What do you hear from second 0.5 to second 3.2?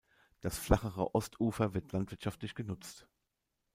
flachere Ostufer wird landwirtschaftlich genutzt.